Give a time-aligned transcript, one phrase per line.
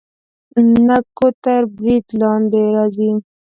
[0.87, 3.11] نکو تر برید لاندې راځي.